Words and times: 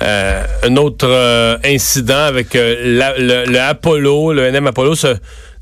un 0.00 0.76
autre 0.76 1.58
incident 1.64 2.24
avec 2.24 2.54
le, 2.54 3.46
le, 3.46 3.60
Apollo, 3.60 4.32
le 4.32 4.50
NM 4.50 4.68
Apollo, 4.68 4.94
ce 4.94 5.16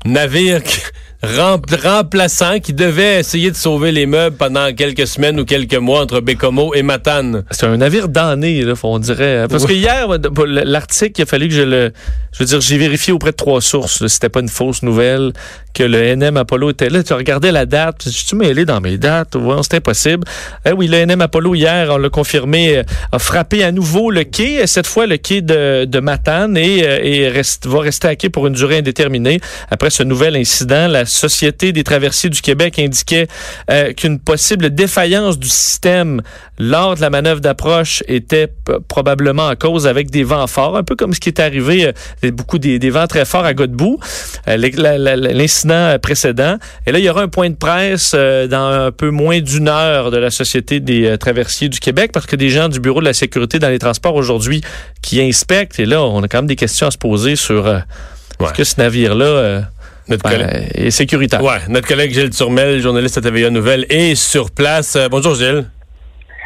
navire 0.05 0.63
qui 0.63 0.79
remplaçant 1.21 2.59
qui 2.59 2.73
devait 2.73 3.19
essayer 3.19 3.51
de 3.51 3.55
sauver 3.55 3.91
les 3.91 4.05
meubles 4.05 4.37
pendant 4.37 4.73
quelques 4.73 5.05
semaines 5.05 5.39
ou 5.39 5.45
quelques 5.45 5.75
mois 5.75 6.01
entre 6.01 6.21
Bécomo 6.21 6.73
et 6.73 6.81
Matane. 6.81 7.43
C'est 7.51 7.65
un 7.65 7.77
navire 7.77 8.07
damné, 8.07 8.61
là, 8.61 8.73
on 8.83 8.99
dirait. 8.99 9.45
Parce 9.49 9.65
que 9.65 9.73
hier, 9.73 10.07
l'article, 10.45 11.19
il 11.19 11.23
a 11.23 11.25
fallu 11.25 11.47
que 11.49 11.53
je 11.53 11.61
le... 11.61 11.91
Je 12.31 12.39
veux 12.39 12.45
dire, 12.45 12.61
j'ai 12.61 12.77
vérifié 12.77 13.11
auprès 13.11 13.31
de 13.31 13.35
trois 13.35 13.59
sources. 13.59 14.05
C'était 14.07 14.29
pas 14.29 14.39
une 14.39 14.49
fausse 14.49 14.83
nouvelle 14.83 15.33
que 15.73 15.83
le 15.83 16.15
NM 16.15 16.37
Apollo 16.37 16.69
était 16.71 16.89
là. 16.89 17.03
Tu 17.03 17.13
regardais 17.13 17.51
la 17.51 17.65
date. 17.65 18.03
Je 18.05 18.11
suis 18.11 18.37
mêlé 18.37 18.65
dans 18.65 18.79
mes 18.81 18.97
dates. 18.97 19.35
Ouais, 19.35 19.55
c'est 19.63 19.77
impossible. 19.77 20.25
Eh 20.65 20.71
oui, 20.71 20.87
le 20.87 21.05
NM 21.05 21.21
Apollo, 21.21 21.55
hier, 21.55 21.89
on 21.91 21.97
l'a 21.97 22.09
confirmé, 22.09 22.77
euh, 22.77 22.83
a 23.11 23.19
frappé 23.19 23.63
à 23.63 23.71
nouveau 23.71 24.11
le 24.11 24.23
quai, 24.23 24.65
cette 24.67 24.87
fois 24.87 25.07
le 25.07 25.17
quai 25.17 25.41
de, 25.41 25.85
de 25.85 25.99
Matane, 25.99 26.55
et, 26.55 26.83
euh, 26.87 26.99
et 27.01 27.27
reste, 27.29 27.65
va 27.65 27.81
rester 27.81 28.07
à 28.07 28.15
quai 28.15 28.29
pour 28.29 28.47
une 28.47 28.53
durée 28.53 28.77
indéterminée. 28.77 29.41
Après 29.71 29.89
ce 29.89 30.03
nouvel 30.03 30.35
incident, 30.35 30.87
la 30.87 31.05
Société 31.09 31.71
des 31.71 31.83
traversiers 31.83 32.29
du 32.29 32.41
Québec 32.41 32.79
indiquait 32.79 33.27
euh, 33.69 33.93
qu'une 33.93 34.19
possible 34.19 34.69
défaillance 34.69 35.37
du 35.37 35.47
système 35.47 36.21
lors 36.57 36.95
de 36.95 37.01
la 37.01 37.09
manœuvre 37.09 37.41
d'approche 37.41 38.03
était 38.07 38.51
probablement 38.87 39.47
en 39.47 39.55
cause 39.55 39.87
avec 39.87 40.09
des 40.09 40.23
vents 40.23 40.47
forts, 40.47 40.77
un 40.77 40.83
peu 40.83 40.95
comme 40.95 41.13
ce 41.13 41.19
qui 41.19 41.29
est 41.29 41.39
arrivé, 41.39 41.91
euh, 42.23 42.31
beaucoup 42.31 42.59
des, 42.59 42.89
vents 42.89 43.07
très 43.07 43.25
forts 43.25 43.45
à 43.45 43.53
Godbout, 43.53 43.99
euh, 44.47 44.57
l'incident 44.57 45.97
précédent. 46.01 46.57
Et 46.85 46.91
là, 46.91 46.99
il 46.99 47.05
y 47.05 47.09
aura 47.09 47.21
un 47.21 47.27
point 47.27 47.49
de 47.49 47.55
presse 47.55 48.13
dans 48.13 48.87
un 48.87 48.91
peu 48.91 49.09
moins 49.09 49.39
d'une 49.39 49.67
heure 49.67 50.11
de 50.11 50.17
la 50.17 50.31
Société 50.31 50.79
des 50.79 51.17
traversiers 51.17 51.69
du 51.69 51.79
Québec 51.79 52.11
parce 52.13 52.25
que 52.25 52.35
des 52.35 52.49
gens 52.49 52.69
du 52.69 52.79
Bureau 52.79 52.99
de 52.99 53.05
la 53.05 53.13
sécurité 53.13 53.59
dans 53.59 53.69
les 53.69 53.79
transports 53.79 54.15
aujourd'hui 54.15 54.61
qui 55.01 55.21
inspectent, 55.21 55.79
et 55.79 55.85
là, 55.85 56.03
on 56.03 56.23
a 56.23 56.27
quand 56.27 56.39
même 56.39 56.47
des 56.47 56.55
questions 56.55 56.87
à 56.87 56.91
se 56.91 56.97
poser 56.97 57.35
sur 57.35 57.67
est-ce 57.67 58.53
que 58.53 58.63
ce 58.63 58.75
navire-là 58.79 59.63
notre 60.09 60.23
ben, 60.23 60.31
collègue. 60.31 60.71
est 60.73 60.91
sécuritaire. 60.91 61.43
Ouais, 61.43 61.59
notre 61.69 61.87
collègue 61.87 62.13
Gilles 62.13 62.31
Turmel, 62.31 62.81
journaliste 62.81 63.17
à 63.17 63.21
TVA 63.21 63.49
Nouvelle, 63.49 63.85
est 63.89 64.15
sur 64.15 64.51
place. 64.51 64.95
Euh, 64.95 65.07
bonjour 65.09 65.35
Gilles. 65.35 65.65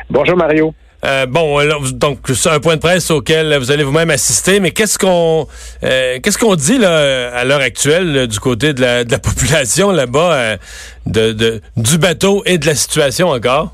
Bonjour 0.10 0.38
Mario. 0.38 0.74
Euh, 1.06 1.26
bon, 1.26 1.60
donc 1.94 2.20
c'est 2.34 2.50
un 2.50 2.60
point 2.62 2.76
de 2.76 2.80
presse 2.80 3.12
auquel 3.12 3.58
vous 3.58 3.72
allez 3.72 3.84
vous-même 3.84 4.10
assister, 4.10 4.62
mais 4.62 4.72
qu'est-ce 4.72 4.98
qu'on 4.98 5.48
euh, 5.84 6.20
qu'est-ce 6.22 6.38
qu'on 6.38 6.56
dit 6.56 6.78
là 6.78 7.36
à 7.36 7.44
l'heure 7.44 7.60
actuelle 7.60 8.28
du 8.28 8.40
côté 8.40 8.74
de 8.74 8.80
la, 8.80 9.04
de 9.04 9.12
la 9.12 9.20
population 9.20 9.92
là-bas 9.92 10.56
de, 11.06 11.34
de, 11.34 11.62
du 11.76 11.98
bateau 11.98 12.44
et 12.46 12.58
de 12.58 12.66
la 12.66 12.76
situation 12.76 13.30
encore? 13.30 13.74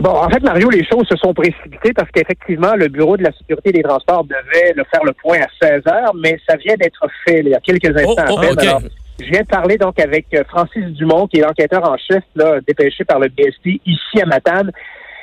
Bon, 0.00 0.10
en 0.10 0.28
fait, 0.30 0.42
Mario, 0.42 0.70
les 0.70 0.84
choses 0.84 1.06
se 1.06 1.16
sont 1.16 1.34
précipitées 1.34 1.92
parce 1.92 2.10
qu'effectivement, 2.10 2.74
le 2.74 2.88
Bureau 2.88 3.16
de 3.16 3.24
la 3.24 3.32
sécurité 3.32 3.72
des 3.72 3.82
transports 3.82 4.24
devait 4.24 4.72
le 4.74 4.84
faire 4.84 5.04
le 5.04 5.12
point 5.12 5.38
à 5.38 5.66
16 5.66 5.82
heures, 5.86 6.14
mais 6.14 6.38
ça 6.48 6.56
vient 6.56 6.74
d'être 6.76 7.06
fait 7.26 7.40
il 7.40 7.48
y 7.48 7.54
a 7.54 7.60
quelques 7.60 7.92
oh, 7.94 7.98
instants 7.98 8.36
oh, 8.36 8.58
Alors, 8.58 8.82
je 9.20 9.26
viens 9.26 9.42
de 9.42 9.46
parler 9.46 9.76
donc 9.76 10.00
avec 10.00 10.26
euh, 10.34 10.44
Francis 10.48 10.84
Dumont, 10.96 11.26
qui 11.26 11.38
est 11.38 11.42
l'enquêteur 11.42 11.88
en 11.88 11.96
chef 11.98 12.24
là, 12.34 12.58
dépêché 12.66 13.04
par 13.04 13.18
le 13.18 13.28
BSP 13.28 13.80
ici 13.84 14.20
à 14.22 14.26
Matane. 14.26 14.72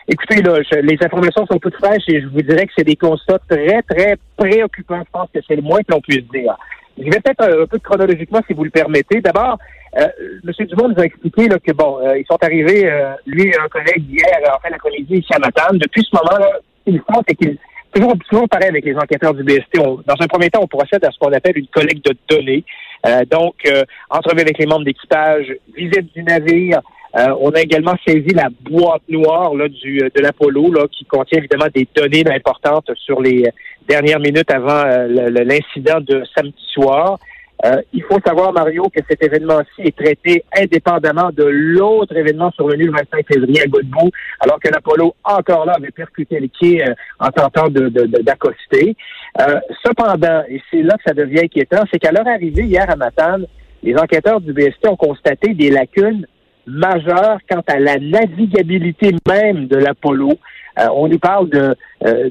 Écoutez, 0.08 0.42
là, 0.42 0.60
les 0.82 0.98
informations 1.04 1.46
sont 1.46 1.60
toutes 1.60 1.76
fraîches 1.76 2.08
et 2.08 2.22
je 2.22 2.28
vous 2.28 2.42
dirais 2.42 2.66
que 2.66 2.72
c'est 2.78 2.84
des 2.84 2.96
constats 2.96 3.40
très, 3.48 3.82
très 3.84 4.18
préoccupants. 4.38 5.02
Je 5.06 5.12
pense 5.12 5.30
que 5.34 5.40
c'est 5.48 5.56
le 5.56 5.62
moins 5.62 5.80
que 5.80 5.92
l'on 5.92 6.02
puisse 6.02 6.28
dire. 6.32 6.56
Je 6.98 7.04
vais 7.04 7.20
peut-être 7.20 7.44
un, 7.44 7.66
peu 7.66 7.80
chronologiquement, 7.80 8.42
si 8.48 8.54
vous 8.54 8.64
le 8.64 8.72
permettez. 8.72 9.22
D'abord, 9.22 9.58
euh, 9.98 10.08
M. 10.46 10.66
Dumont 10.68 10.90
nous 10.90 11.02
a 11.02 11.06
expliqué 11.06 11.48
là, 11.48 11.58
que 11.60 11.72
bon, 11.72 12.00
euh, 12.00 12.18
ils 12.18 12.26
sont 12.26 12.38
arrivés, 12.42 12.86
euh, 12.86 13.14
lui 13.26 13.48
et 13.48 13.58
un 13.58 13.68
collègue 13.68 14.06
hier, 14.08 14.40
en 14.56 14.60
fin 14.60 14.70
d'après-midi 14.70 15.16
ici 15.16 15.34
à 15.34 15.40
Matane. 15.40 15.78
Depuis 15.78 16.04
ce 16.04 16.16
moment-là, 16.16 16.60
ce 16.86 16.92
qu'ils 16.92 17.02
font, 17.02 17.22
c'est 17.28 17.36
qu'ils 17.36 17.58
toujours, 17.94 18.14
toujours 18.30 18.50
pareil 18.50 18.70
avec 18.70 18.86
les 18.86 18.96
enquêteurs 18.96 19.34
du 19.34 19.44
BST. 19.44 19.78
dans 19.78 20.16
un 20.20 20.28
premier 20.28 20.50
temps, 20.50 20.62
on 20.62 20.68
procède 20.68 21.04
à 21.04 21.12
ce 21.12 21.18
qu'on 21.18 21.34
appelle 21.34 21.58
une 21.58 21.68
collecte 21.68 22.06
de 22.06 22.16
données. 22.30 22.64
Euh, 23.08 23.24
donc, 23.30 23.56
euh, 23.68 23.84
entrevue 24.10 24.42
avec 24.42 24.58
les 24.58 24.66
membres 24.66 24.86
d'équipage, 24.86 25.54
visite 25.76 26.14
du 26.14 26.24
navire. 26.24 26.82
on 27.16 27.50
a 27.52 27.62
également 27.62 27.96
saisi 28.06 28.30
la 28.36 28.50
boîte 28.62 29.02
noire 29.10 29.56
là, 29.56 29.68
du, 29.68 29.98
de 29.98 30.22
l'Apollo, 30.22 30.72
là, 30.72 30.86
qui 30.92 31.06
contient 31.06 31.40
évidemment 31.40 31.68
des 31.74 31.88
données 31.96 32.24
importantes 32.32 32.92
sur 32.96 33.20
les 33.22 33.46
dernières 33.88 34.20
minutes 34.20 34.52
avant 34.52 34.84
l'incident 35.08 36.00
de 36.02 36.24
samedi 36.36 36.64
soir. 36.72 37.18
Euh, 37.66 37.82
il 37.94 38.04
faut 38.04 38.20
savoir, 38.26 38.54
Mario, 38.54 38.90
que 38.90 39.02
cet 39.10 39.22
événement-ci 39.22 39.82
est 39.82 39.96
traité 39.96 40.44
indépendamment 40.58 41.30
de 41.32 41.44
l'autre 41.44 42.16
événement 42.16 42.52
survenu 42.52 42.86
le 42.86 42.92
25 42.92 43.28
février 43.28 43.62
à 43.62 43.68
Godbout, 43.68 44.12
alors 44.40 44.60
que 44.60 44.70
l'Apollo, 44.70 45.14
encore 45.24 45.66
là, 45.66 45.74
avait 45.78 45.92
percuté 45.92 46.40
le 46.40 46.48
quai 46.48 46.88
euh, 46.88 46.94
en 47.20 47.30
tentant 47.30 47.68
d'accoster. 47.70 48.96
De, 49.38 49.42
euh, 49.42 49.60
cependant, 49.86 50.44
et 50.48 50.62
c'est 50.72 50.84
là 50.84 50.96
que 50.96 51.04
ça 51.06 51.14
devient 51.14 51.42
inquiétant, 51.42 51.84
c'est 51.92 52.00
qu'à 52.00 52.12
leur 52.12 52.28
arrivée 52.28 52.64
hier 52.64 52.90
à 52.90 52.96
Matane, 52.96 53.46
les 53.84 53.96
enquêteurs 53.98 54.40
du 54.40 54.54
BST 54.54 54.88
ont 54.88 54.96
constaté 54.96 55.54
des 55.54 55.70
lacunes 55.70 56.26
majeures 56.66 57.40
quant 57.50 57.64
à 57.68 57.80
la 57.80 57.98
navigabilité 57.98 59.12
même 59.28 59.68
de 59.68 59.76
l'Apollo. 59.76 60.34
Euh, 60.80 60.88
on 60.94 61.08
nous 61.08 61.20
parle 61.20 61.50
euh, 61.54 61.74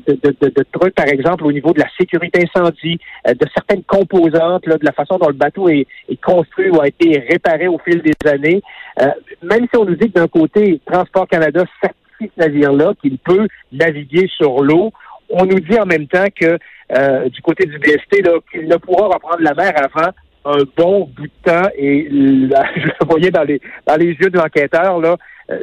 de, 0.06 0.14
de, 0.14 0.36
de, 0.40 0.48
de, 0.48 0.64
trucs, 0.72 0.94
par 0.94 1.06
exemple, 1.06 1.44
au 1.44 1.52
niveau 1.52 1.72
de 1.72 1.80
la 1.80 1.88
sécurité 1.98 2.44
incendie, 2.44 2.98
euh, 3.26 3.34
de 3.34 3.46
certaines 3.54 3.82
composantes, 3.84 4.64
de 4.64 4.78
la 4.82 4.92
façon 4.92 5.18
dont 5.18 5.28
le 5.28 5.34
bateau 5.34 5.68
est, 5.68 5.86
construit 6.24 6.70
ou 6.70 6.80
a 6.80 6.88
été 6.88 7.24
réparé 7.28 7.68
au 7.68 7.78
fil 7.78 8.02
des 8.02 8.28
années. 8.28 8.62
même 9.42 9.66
si 9.70 9.76
on 9.76 9.84
nous 9.84 9.94
dit 9.94 10.10
que 10.10 10.20
d'un 10.20 10.28
côté, 10.28 10.80
Transport 10.84 11.28
Canada 11.28 11.64
certifie 11.80 12.32
ce 12.36 12.40
navire-là, 12.40 12.92
qu'il 13.00 13.18
peut 13.18 13.46
naviguer 13.72 14.26
sur 14.28 14.62
l'eau, 14.62 14.92
on 15.30 15.44
nous 15.44 15.60
dit 15.60 15.78
en 15.78 15.86
même 15.86 16.06
temps 16.06 16.26
que 16.34 16.58
du 17.28 17.42
côté 17.42 17.66
du 17.66 17.78
BST, 17.78 18.22
qu'il 18.50 18.68
ne 18.68 18.76
pourra 18.76 19.08
reprendre 19.08 19.40
la 19.40 19.54
mer 19.54 19.72
avant 19.76 20.10
un 20.44 20.64
bon 20.76 21.08
bout 21.16 21.26
de 21.26 21.50
temps 21.50 21.68
et 21.76 22.08
je 22.10 22.16
le 22.16 23.06
voyais 23.06 23.30
dans 23.30 23.42
les 23.42 23.60
dans 23.86 23.96
les 23.96 24.12
yeux 24.12 24.30
de 24.30 24.38
l'enquêteur 24.38 24.98
là, 24.98 25.16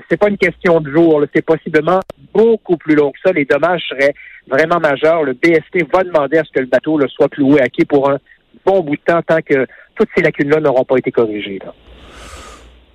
c'est 0.09 0.18
pas 0.18 0.29
une 0.29 0.38
question 0.38 0.79
de 0.81 0.91
jour, 0.91 1.23
c'est 1.34 1.46
possiblement 1.46 2.00
beaucoup 2.34 2.78
plus 2.78 2.96
long 2.96 3.12
que 3.12 3.19
ça. 3.23 3.31
Les 3.31 3.46
dommages 3.46 3.84
seraient 3.90 4.13
vraiment 4.47 4.79
majeurs. 4.79 5.23
Le 5.23 5.34
BST 5.34 5.85
va 5.94 6.03
demander 6.03 6.38
à 6.38 6.44
ce 6.44 6.51
que 6.51 6.59
le 6.59 6.68
bateau 6.68 6.97
le 6.97 7.07
soit 7.07 7.29
cloué 7.29 7.62
à 7.62 7.69
quai 7.69 7.85
pour 7.85 8.09
un 8.09 8.18
bon 8.66 8.81
bout 8.81 8.96
de 8.96 9.01
temps 9.06 9.22
tant 9.22 9.41
que 9.41 9.68
toutes 9.96 10.09
ces 10.16 10.23
lacunes-là 10.23 10.59
n'auront 10.59 10.85
pas 10.85 10.97
été 10.97 11.12
corrigées. 11.12 11.59
Là. 11.63 11.73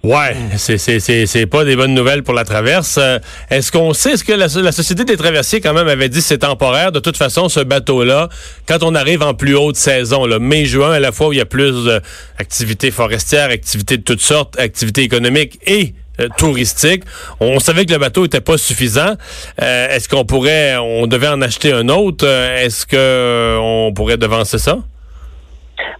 Ouais, 0.02 0.34
c'est 0.56 0.78
c'est 0.78 0.98
c'est 0.98 1.46
pas 1.46 1.62
des 1.62 1.76
bonnes 1.76 1.92
nouvelles 1.92 2.22
pour 2.22 2.32
la 2.32 2.44
traverse. 2.44 2.96
Euh, 2.96 3.18
est-ce 3.50 3.70
qu'on 3.70 3.92
sait 3.92 4.12
est-ce 4.12 4.24
que 4.24 4.32
la, 4.32 4.48
société 4.48 5.04
des 5.04 5.18
traversiers 5.18 5.60
quand 5.60 5.74
même 5.74 5.88
avait 5.88 6.08
dit 6.08 6.22
c'est 6.22 6.38
temporaire? 6.38 6.90
De 6.90 7.00
toute 7.00 7.18
façon 7.18 7.50
ce 7.50 7.60
bateau 7.60 8.02
là 8.02 8.30
quand 8.66 8.82
on 8.82 8.94
arrive 8.94 9.22
en 9.22 9.34
plus 9.34 9.54
haute 9.54 9.76
saison 9.76 10.24
là 10.24 10.38
mai 10.38 10.64
juin 10.64 10.92
à 10.92 11.00
la 11.00 11.12
fois 11.12 11.28
où 11.28 11.32
il 11.34 11.38
y 11.38 11.42
a 11.42 11.46
plus 11.46 11.84
d'activités 12.38 12.90
forestières, 12.90 13.50
activités 13.50 13.98
de 13.98 14.02
toutes 14.02 14.22
sortes, 14.22 14.58
activités 14.58 15.02
économiques 15.02 15.60
et 15.66 15.82
euh, 15.82 16.09
touristique. 16.36 17.04
On 17.40 17.58
savait 17.58 17.86
que 17.86 17.92
le 17.92 17.98
bateau 17.98 18.24
était 18.24 18.40
pas 18.40 18.58
suffisant. 18.58 19.14
Euh, 19.62 19.88
est-ce 19.88 20.08
qu'on 20.08 20.24
pourrait, 20.24 20.76
on 20.76 21.06
devait 21.06 21.28
en 21.28 21.40
acheter 21.42 21.72
un 21.72 21.88
autre? 21.88 22.26
Est-ce 22.26 22.86
que 22.86 23.58
on 23.60 23.92
pourrait 23.92 24.16
devancer 24.18 24.58
ça? 24.58 24.78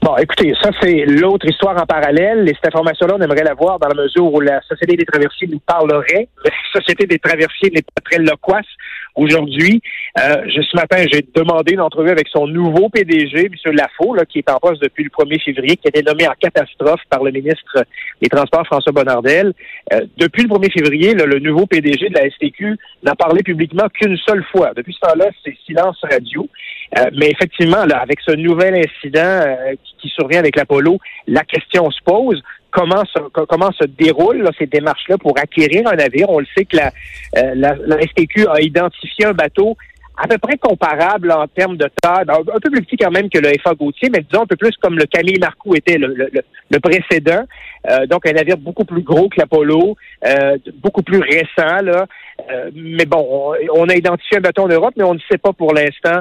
Bon, 0.03 0.17
écoutez, 0.17 0.55
ça, 0.63 0.71
c'est 0.81 1.05
l'autre 1.05 1.47
histoire 1.47 1.81
en 1.81 1.87
parallèle. 1.87 2.49
Et 2.49 2.55
cette 2.55 2.75
information-là, 2.75 3.17
on 3.19 3.23
aimerait 3.23 3.45
la 3.45 3.55
voir 3.55 3.79
dans 3.79 3.89
la 3.89 4.03
mesure 4.03 4.33
où 4.33 4.41
la 4.41 4.61
Société 4.63 4.97
des 4.97 5.05
traversiers 5.05 5.47
nous 5.49 5.59
parlerait. 5.61 6.29
La 6.45 6.51
Société 6.73 7.07
des 7.07 7.19
traversiers 7.19 7.71
n'est 7.71 7.83
pas 7.83 8.01
très 8.05 8.19
loquace 8.19 8.67
aujourd'hui. 9.15 9.83
Euh, 10.19 10.45
ce 10.49 10.77
matin, 10.77 11.05
j'ai 11.13 11.25
demandé 11.35 11.75
une 11.75 11.81
entrevue 11.81 12.11
avec 12.11 12.29
son 12.29 12.47
nouveau 12.47 12.89
PDG, 12.89 13.47
M. 13.47 13.73
Lafaux, 13.75 14.15
là, 14.15 14.25
qui 14.25 14.39
est 14.39 14.51
en 14.51 14.59
poste 14.59 14.83
depuis 14.83 15.05
le 15.05 15.11
1er 15.11 15.43
février, 15.43 15.77
qui 15.77 15.89
a 15.89 15.91
été 15.91 16.03
nommé 16.03 16.27
en 16.27 16.35
catastrophe 16.41 17.01
par 17.11 17.23
le 17.23 17.31
ministre 17.31 17.85
des 18.23 18.29
Transports, 18.29 18.67
François 18.67 18.93
Bonnardel. 18.93 19.53
Euh, 19.93 20.01
depuis 20.17 20.45
le 20.45 20.49
1er 20.49 20.73
février, 20.73 21.15
le 21.15 21.39
nouveau 21.39 21.67
PDG 21.67 22.09
de 22.09 22.15
la 22.15 22.31
STQ 22.31 22.77
n'a 23.03 23.15
parlé 23.15 23.43
publiquement 23.43 23.89
qu'une 23.93 24.17
seule 24.17 24.45
fois. 24.51 24.73
Depuis 24.75 24.95
ce 24.95 25.01
temps-là, 25.01 25.27
c'est 25.45 25.57
silence 25.67 25.99
radio. 26.03 26.49
Euh, 26.99 27.05
mais 27.17 27.31
effectivement, 27.31 27.85
là, 27.85 27.99
avec 27.99 28.19
ce 28.21 28.33
nouvel 28.33 28.75
incident 28.75 29.21
euh, 29.21 29.75
qui, 30.01 30.09
survient 30.09 30.41
avec 30.41 30.57
l'Apollo, 30.57 30.99
la 31.27 31.45
question 31.45 31.91
se 31.91 32.01
pose 32.05 32.43
comment 32.71 33.05
se, 33.05 33.19
comment 33.47 33.71
se 33.73 33.85
déroulent 33.85 34.49
ces 34.59 34.67
démarches-là 34.67 35.19
pour 35.19 35.39
acquérir 35.39 35.87
un 35.87 35.97
navire? 35.97 36.29
On 36.29 36.41
le 36.41 36.47
sait 36.57 36.65
que 36.65 36.77
la, 36.77 36.93
euh, 37.39 37.55
la, 37.55 38.01
STQ 38.03 38.47
a 38.49 38.61
identifié 38.61 39.27
un 39.27 39.33
bateau 39.33 39.77
à 40.23 40.29
peu 40.29 40.37
près 40.39 40.59
comparable 40.59 41.33
en 41.33 41.47
termes 41.47 41.77
de 41.77 41.89
taille, 42.03 42.25
un 42.29 42.61
peu 42.61 42.71
plus 42.71 42.83
petit 42.83 42.97
quand 42.97 43.11
même 43.11 43.31
que 43.31 43.39
le 43.39 43.53
FA 43.63 43.75
Gauthier, 43.75 44.11
mais 44.13 44.21
disons 44.21 44.43
un 44.43 44.47
peu 44.47 44.57
plus 44.57 44.77
comme 44.77 44.99
le 44.99 45.07
Camille 45.07 45.39
Marcoux 45.41 45.75
était 45.75 45.97
le, 45.97 46.15
le, 46.15 46.81
précédent. 46.81 47.45
Euh, 47.91 48.07
donc 48.07 48.27
un 48.27 48.33
navire 48.33 48.59
beaucoup 48.59 48.85
plus 48.85 49.03
gros 49.03 49.31
que 49.31 49.41
l'Apollo, 49.41 49.97
euh, 50.27 50.59
beaucoup 50.83 51.03
plus 51.03 51.21
récent. 51.21 51.83
Là. 51.83 52.07
Euh, 52.51 52.71
mais 52.75 53.07
bon, 53.07 53.55
on, 53.75 53.89
a 53.89 53.95
identifié 53.95 54.39
un 54.39 54.41
bateau 54.41 54.63
en 54.63 54.69
Europe, 54.69 54.95
mais 54.97 55.05
on 55.05 55.15
ne 55.15 55.21
sait 55.31 55.39
pas 55.39 55.53
pour 55.53 55.75
l'instant 55.75 56.21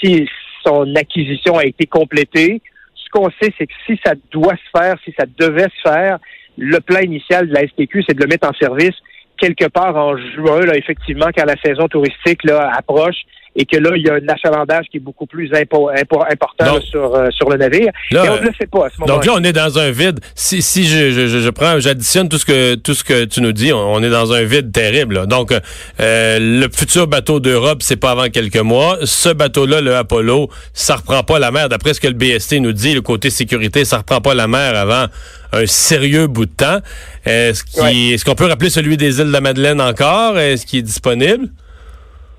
si 0.00 0.28
son 0.64 0.94
acquisition 0.94 1.58
a 1.58 1.64
été 1.64 1.86
complétée. 1.86 2.60
Ce 2.94 3.08
qu'on 3.10 3.30
sait, 3.40 3.52
c'est 3.58 3.66
que 3.66 3.74
si 3.86 3.98
ça 4.04 4.14
doit 4.30 4.54
se 4.56 4.78
faire, 4.78 4.96
si 5.04 5.14
ça 5.18 5.26
devait 5.38 5.68
se 5.82 5.88
faire, 5.88 6.18
le 6.58 6.78
plan 6.80 7.00
initial 7.00 7.48
de 7.48 7.54
la 7.54 7.66
STQ, 7.66 8.04
c'est 8.08 8.14
de 8.14 8.22
le 8.22 8.28
mettre 8.28 8.48
en 8.48 8.54
service 8.54 8.94
quelque 9.36 9.68
part 9.68 9.96
en 9.96 10.16
juin, 10.16 10.60
là, 10.60 10.76
effectivement, 10.76 11.28
quand 11.36 11.44
la 11.44 11.60
saison 11.62 11.88
touristique 11.88 12.44
là, 12.44 12.72
approche 12.76 13.16
et 13.56 13.64
que 13.64 13.78
là, 13.78 13.90
il 13.96 14.02
y 14.02 14.10
a 14.10 14.14
un 14.14 14.28
achalandage 14.28 14.86
qui 14.90 14.98
est 14.98 15.00
beaucoup 15.00 15.26
plus 15.26 15.50
important 15.54 16.80
sur, 16.82 17.14
euh, 17.14 17.28
sur 17.30 17.48
le 17.48 17.56
navire. 17.56 17.90
et 18.10 18.18
on 18.18 18.36
ne 18.36 18.48
le 18.48 18.52
sait 18.58 18.66
pas 18.66 18.86
à 18.86 18.90
ce 18.90 19.00
moment 19.00 19.14
Donc 19.14 19.24
là, 19.24 19.32
on 19.34 19.42
est 19.42 19.54
dans 19.54 19.78
un 19.78 19.90
vide. 19.90 20.20
Si, 20.34 20.60
si 20.60 20.86
je, 20.86 21.10
je, 21.10 21.26
je 21.26 21.50
prends, 21.50 21.80
j'additionne 21.80 22.28
tout 22.28 22.36
ce 22.36 22.44
que 22.44 22.74
tout 22.74 22.92
ce 22.92 23.02
que 23.02 23.24
tu 23.24 23.40
nous 23.40 23.52
dis, 23.52 23.72
on, 23.72 24.02
est 24.02 24.10
dans 24.10 24.32
un 24.32 24.42
vide 24.44 24.72
terrible. 24.72 25.26
Donc, 25.26 25.52
euh, 25.52 26.38
le 26.38 26.68
futur 26.68 27.06
bateau 27.06 27.40
d'Europe, 27.40 27.82
c'est 27.82 27.96
pas 27.96 28.10
avant 28.10 28.28
quelques 28.28 28.56
mois. 28.56 28.98
Ce 29.04 29.30
bateau-là, 29.30 29.80
le 29.80 29.96
Apollo, 29.96 30.50
ça 30.74 30.96
reprend 30.96 31.22
pas 31.22 31.38
la 31.38 31.50
mer. 31.50 31.70
D'après 31.70 31.94
ce 31.94 32.00
que 32.00 32.08
le 32.08 32.14
BST 32.14 32.60
nous 32.60 32.72
dit, 32.72 32.94
le 32.94 33.00
côté 33.00 33.30
sécurité, 33.30 33.86
ça 33.86 33.98
reprend 33.98 34.20
pas 34.20 34.34
la 34.34 34.48
mer 34.48 34.76
avant 34.76 35.06
un 35.52 35.66
sérieux 35.66 36.26
bout 36.26 36.44
de 36.44 36.50
temps. 36.50 36.78
Est-ce 37.24 38.24
qu'on 38.24 38.34
peut 38.34 38.46
rappeler 38.46 38.68
celui 38.68 38.98
des 38.98 39.20
îles 39.20 39.28
de 39.28 39.32
la 39.32 39.40
Madeleine 39.40 39.80
encore? 39.80 40.38
Est-ce 40.38 40.66
qu'il 40.66 40.80
est 40.80 40.82
disponible? 40.82 41.48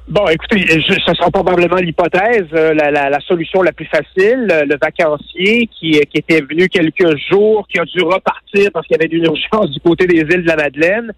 Bon, 0.07 0.25
écoutez, 0.29 0.65
ce 0.87 1.13
sera 1.15 1.29
probablement 1.29 1.75
l'hypothèse, 1.75 2.45
euh, 2.53 2.73
la, 2.73 3.19
solution 3.19 3.61
la 3.61 3.73
plus 3.73 3.87
facile. 3.87 4.47
Le 4.47 4.77
vacancier 4.81 5.67
qui, 5.67 5.99
qui 5.99 6.17
était 6.17 6.39
venu 6.39 6.69
quelques 6.69 7.17
jours, 7.29 7.67
qui 7.67 7.77
a 7.77 7.83
dû 7.83 8.01
repartir 8.03 8.71
parce 8.73 8.87
qu'il 8.87 8.95
y 8.95 9.03
avait 9.03 9.13
une 9.13 9.25
urgence 9.25 9.69
du 9.71 9.81
côté 9.81 10.07
des 10.07 10.19
îles 10.19 10.43
de 10.43 10.47
la 10.47 10.55
Madeleine. 10.55 11.11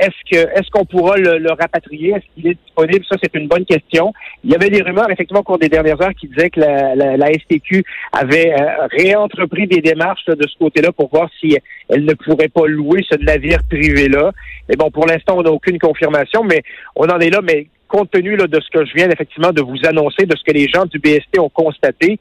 Est-ce 0.00 0.30
que 0.30 0.36
est-ce 0.36 0.68
qu'on 0.70 0.84
pourra 0.84 1.16
le, 1.16 1.50
rapatrier? 1.50 2.10
Est-ce 2.10 2.24
qu'il 2.34 2.50
est 2.50 2.58
disponible? 2.62 3.06
Ça, 3.08 3.16
c'est 3.22 3.34
une 3.36 3.48
bonne 3.48 3.64
question. 3.64 4.12
Il 4.44 4.50
y 4.50 4.54
avait 4.54 4.68
des 4.68 4.82
rumeurs, 4.82 5.10
effectivement, 5.10 5.40
au 5.40 5.44
cours 5.44 5.58
des 5.58 5.70
dernières 5.70 6.00
heures 6.02 6.14
qui 6.14 6.28
disaient 6.28 6.50
que 6.50 6.60
la, 6.60 6.94
la, 6.94 7.32
STQ 7.32 7.84
avait 8.12 8.52
euh, 8.52 8.86
réentrepris 8.90 9.66
des 9.66 9.80
démarches 9.80 10.26
de 10.26 10.46
ce 10.46 10.58
côté-là 10.58 10.92
pour 10.92 11.08
voir 11.08 11.30
si 11.40 11.56
elle 11.88 12.04
ne 12.04 12.12
pourrait 12.12 12.48
pas 12.48 12.66
louer 12.66 13.02
ce 13.08 13.16
navire 13.16 13.60
privé-là. 13.70 14.32
Mais 14.68 14.76
bon, 14.76 14.90
pour 14.90 15.06
l'instant, 15.06 15.38
on 15.38 15.42
n'a 15.42 15.52
aucune 15.52 15.78
confirmation, 15.78 16.44
mais 16.44 16.62
on 16.96 17.06
en 17.06 17.20
est 17.20 17.30
là. 17.30 17.40
Mais 17.42 17.68
compte 17.86 18.10
tenu 18.10 18.36
là, 18.36 18.46
de 18.46 18.60
ce 18.60 18.68
que 18.70 18.84
je 18.84 18.94
viens 18.94 19.08
effectivement 19.10 19.52
de 19.52 19.62
vous 19.62 19.78
annoncer, 19.86 20.26
de 20.26 20.36
ce 20.36 20.42
que 20.44 20.52
les 20.52 20.68
gens 20.68 20.84
du 20.86 20.98
BST 20.98 21.38
ont 21.38 21.48
constaté, 21.48 22.18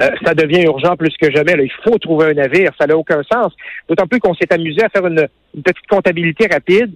euh, 0.00 0.08
ça 0.24 0.34
devient 0.34 0.62
urgent 0.62 0.96
plus 0.96 1.14
que 1.20 1.30
jamais. 1.30 1.56
Là. 1.56 1.62
Il 1.62 1.72
faut 1.84 1.98
trouver 1.98 2.26
un 2.26 2.34
navire, 2.34 2.70
ça 2.78 2.86
n'a 2.86 2.96
aucun 2.96 3.22
sens. 3.30 3.52
D'autant 3.88 4.06
plus 4.06 4.20
qu'on 4.20 4.34
s'est 4.34 4.52
amusé 4.52 4.82
à 4.82 4.88
faire 4.88 5.06
une, 5.06 5.26
petite 5.62 5.86
comptabilité 5.88 6.46
rapide. 6.46 6.94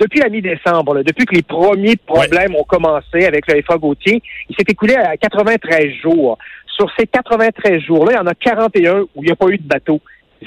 Depuis 0.00 0.20
la 0.20 0.30
mi-décembre, 0.30 1.02
depuis 1.04 1.26
que 1.26 1.34
les 1.34 1.42
premiers 1.42 1.96
problèmes 1.96 2.56
ont 2.56 2.64
commencé 2.64 3.26
avec 3.26 3.46
le 3.46 3.60
FA 3.62 3.76
Gauthier, 3.76 4.22
il 4.48 4.56
s'est 4.56 4.64
écoulé 4.66 4.94
à 4.94 5.16
93 5.18 5.92
jours. 6.02 6.38
Sur 6.66 6.90
ces 6.98 7.06
93 7.06 7.82
jours-là, 7.82 8.12
il 8.12 8.16
y 8.16 8.18
en 8.18 8.26
a 8.26 8.34
41 8.34 9.00
où 9.00 9.22
il 9.22 9.24
n'y 9.24 9.30
a 9.30 9.36
pas 9.36 9.48
eu 9.48 9.58
de 9.58 9.68
bateau. 9.68 10.00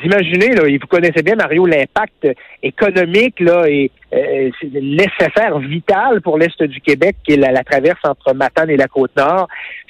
Imaginez, 0.03 0.55
là, 0.55 0.63
vous 0.63 0.87
connaissez 0.87 1.23
bien, 1.23 1.35
Mario, 1.35 1.65
l'impact 1.65 2.27
économique 2.61 3.39
là, 3.39 3.67
et 3.67 3.91
euh, 4.13 4.49
nécessaire, 4.73 5.57
vital 5.59 6.21
pour 6.21 6.37
l'Est 6.37 6.61
du 6.63 6.81
Québec, 6.81 7.15
qui 7.23 7.33
est 7.33 7.37
la, 7.37 7.63
traverse 7.63 7.99
entre 8.03 8.33
Matane 8.33 8.69
et 8.69 8.77
la 8.77 8.87
Côte-Nord. 8.87 9.47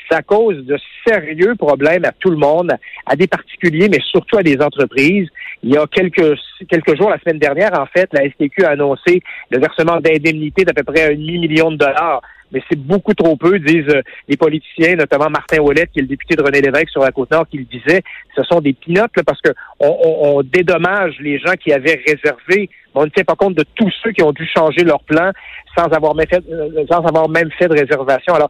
Ça 0.09 0.21
cause 0.21 0.63
de 0.65 0.77
sérieux 1.07 1.55
problèmes 1.55 2.05
à 2.05 2.11
tout 2.11 2.29
le 2.29 2.37
monde, 2.37 2.73
à 3.07 3.15
des 3.15 3.25
particuliers, 3.25 3.89
mais 3.89 3.99
surtout 4.11 4.37
à 4.37 4.43
des 4.43 4.61
entreprises. 4.61 5.27
Il 5.63 5.73
y 5.73 5.77
a 5.77 5.87
quelques, 5.87 6.37
quelques 6.69 6.95
jours, 6.95 7.09
la 7.09 7.19
semaine 7.19 7.39
dernière, 7.39 7.71
en 7.79 7.87
fait, 7.87 8.07
la 8.13 8.29
STQ 8.29 8.65
a 8.65 8.71
annoncé 8.71 9.23
le 9.49 9.59
versement 9.59 9.99
d'indemnités 9.99 10.63
d'à 10.63 10.73
peu 10.73 10.83
près 10.83 11.11
un 11.11 11.15
demi-million 11.15 11.71
de 11.71 11.77
dollars 11.77 12.21
mais 12.51 12.61
c'est 12.69 12.79
beaucoup 12.79 13.13
trop 13.13 13.35
peu, 13.35 13.59
disent 13.59 13.89
euh, 13.89 14.01
les 14.27 14.37
politiciens, 14.37 14.95
notamment 14.95 15.29
Martin 15.29 15.59
Ouellet, 15.59 15.87
qui 15.91 15.99
est 15.99 16.03
le 16.03 16.07
député 16.07 16.35
de 16.35 16.43
René 16.43 16.61
Lévesque 16.61 16.89
sur 16.89 17.01
la 17.01 17.11
Côte-Nord, 17.11 17.47
qui 17.47 17.57
le 17.57 17.65
disait, 17.65 18.01
ce 18.35 18.43
sont 18.43 18.61
des 18.61 18.73
pinottes 18.73 19.11
parce 19.25 19.41
que 19.41 19.49
on, 19.79 20.41
dédommage 20.43 21.15
les 21.19 21.39
gens 21.39 21.53
qui 21.53 21.73
avaient 21.73 22.01
réservé, 22.07 22.69
mais 22.93 23.01
on 23.01 23.05
ne 23.05 23.09
tient 23.09 23.23
pas 23.23 23.35
compte 23.35 23.55
de 23.55 23.65
tous 23.75 23.91
ceux 24.03 24.11
qui 24.11 24.23
ont 24.23 24.31
dû 24.31 24.47
changer 24.55 24.83
leur 24.83 25.01
plan 25.03 25.31
sans 25.77 25.85
avoir 25.85 26.15
même 26.15 26.27
fait, 26.27 26.43
euh, 26.49 26.85
sans 26.89 27.03
avoir 27.05 27.27
même 27.29 27.49
fait 27.57 27.67
de 27.67 27.73
réservation. 27.73 28.33
Alors, 28.33 28.49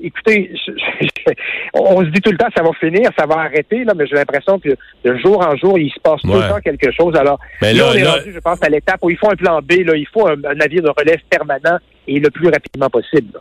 écoutez, 0.00 0.52
on 1.74 2.00
se 2.00 2.10
dit 2.10 2.20
tout 2.20 2.32
le 2.32 2.36
temps 2.36 2.48
ça 2.54 2.62
va 2.62 2.70
finir, 2.78 3.10
ça 3.18 3.26
va 3.26 3.36
arrêter, 3.36 3.84
là, 3.84 3.94
mais 3.96 4.06
j'ai 4.06 4.16
l'impression 4.16 4.58
que 4.58 4.70
de 5.04 5.16
jour 5.18 5.40
en 5.46 5.56
jour, 5.56 5.78
il 5.78 5.90
se 5.90 6.00
passe 6.00 6.20
tout 6.22 6.32
le 6.32 6.48
temps 6.48 6.60
quelque 6.62 6.90
chose. 6.92 7.14
Alors 7.16 7.38
là, 7.62 7.68
on 7.70 7.94
est 7.94 8.04
rendu, 8.04 8.32
je 8.34 8.40
pense, 8.40 8.62
à 8.62 8.68
l'étape 8.68 8.98
où 9.02 9.10
il 9.10 9.16
faut 9.16 9.30
un 9.30 9.36
plan 9.36 9.60
B, 9.62 9.84
là, 9.84 9.96
il 9.96 10.06
faut 10.12 10.26
un, 10.26 10.36
un 10.44 10.54
navire 10.54 10.82
de 10.82 10.90
relève 10.90 11.20
permanent 11.30 11.78
et 12.06 12.20
le 12.20 12.30
plus 12.30 12.48
rapidement 12.48 12.90
possible. 12.90 13.40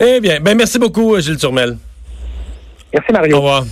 Eh 0.00 0.20
bien, 0.20 0.40
ben 0.40 0.56
merci 0.56 0.78
beaucoup, 0.78 1.18
Gilles 1.20 1.38
Turmel. 1.38 1.76
Merci, 2.92 3.12
Mario. 3.12 3.36
Au 3.36 3.40
revoir. 3.40 3.64